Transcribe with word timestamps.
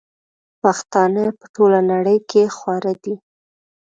پښتانه 0.61 1.23
په 1.39 1.45
ټوله 1.55 1.79
نړئ 1.91 2.17
کي 2.29 2.41
خواره 2.55 2.93
دي 3.03 3.15